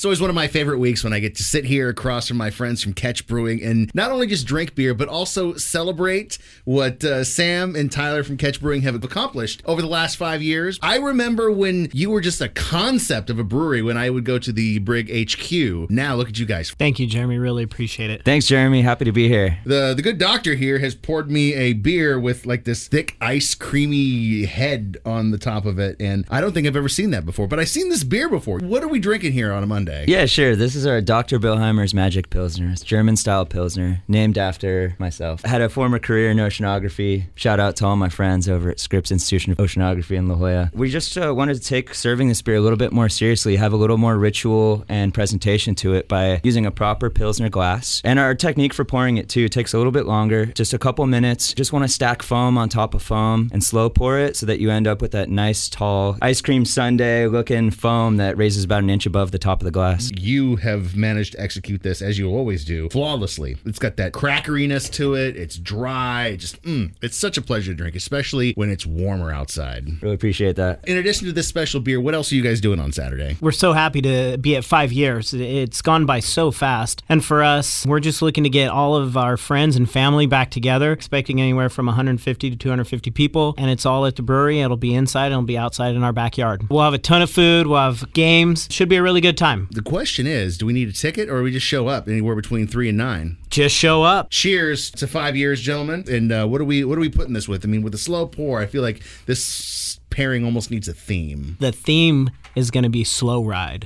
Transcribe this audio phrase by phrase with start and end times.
[0.00, 2.38] It's always one of my favorite weeks when I get to sit here across from
[2.38, 7.04] my friends from Ketch Brewing and not only just drink beer, but also celebrate what
[7.04, 10.78] uh, Sam and Tyler from Ketch Brewing have accomplished over the last five years.
[10.80, 14.38] I remember when you were just a concept of a brewery when I would go
[14.38, 15.90] to the Brig HQ.
[15.90, 16.70] Now look at you guys.
[16.70, 17.36] Thank you, Jeremy.
[17.36, 18.24] Really appreciate it.
[18.24, 18.80] Thanks, Jeremy.
[18.80, 19.58] Happy to be here.
[19.66, 23.54] The the good doctor here has poured me a beer with like this thick ice
[23.54, 27.26] creamy head on the top of it, and I don't think I've ever seen that
[27.26, 27.46] before.
[27.46, 28.60] But I've seen this beer before.
[28.60, 29.89] What are we drinking here on a Monday?
[30.06, 30.56] Yeah, sure.
[30.56, 31.38] This is our Dr.
[31.38, 32.70] Billheimer's Magic Pilsner.
[32.70, 35.42] It's German style Pilsner, named after myself.
[35.44, 37.26] I had a former career in oceanography.
[37.34, 40.70] Shout out to all my friends over at Scripps Institution of Oceanography in La Jolla.
[40.74, 43.72] We just uh, wanted to take serving this beer a little bit more seriously, have
[43.72, 48.00] a little more ritual and presentation to it by using a proper Pilsner glass.
[48.04, 51.04] And our technique for pouring it too takes a little bit longer, just a couple
[51.06, 51.52] minutes.
[51.54, 54.60] Just want to stack foam on top of foam and slow pour it so that
[54.60, 58.82] you end up with that nice, tall, ice cream sundae looking foam that raises about
[58.82, 60.10] an inch above the top of the glass glass.
[60.14, 63.56] You have managed to execute this as you always do, flawlessly.
[63.64, 65.36] It's got that crackeriness to it.
[65.36, 66.36] It's dry.
[66.36, 70.02] Just, mm, it's such a pleasure to drink, especially when it's warmer outside.
[70.02, 70.86] Really appreciate that.
[70.86, 73.38] In addition to this special beer, what else are you guys doing on Saturday?
[73.40, 75.32] We're so happy to be at five years.
[75.32, 77.02] It's gone by so fast.
[77.08, 80.50] And for us, we're just looking to get all of our friends and family back
[80.50, 83.54] together, expecting anywhere from 150 to 250 people.
[83.56, 84.60] And it's all at the brewery.
[84.60, 86.68] It'll be inside and it'll be outside in our backyard.
[86.68, 87.66] We'll have a ton of food.
[87.66, 88.68] We'll have games.
[88.70, 89.68] Should be a really good time.
[89.72, 92.66] The question is, do we need a ticket or we just show up anywhere between
[92.66, 93.38] three and nine?
[93.48, 94.30] Just show up.
[94.30, 96.04] Cheers to five years, gentlemen.
[96.08, 97.64] And uh, what are we what are we putting this with?
[97.64, 101.56] I mean, with a slow pour, I feel like this pairing almost needs a theme.
[101.60, 103.78] The theme is going to be slow ride.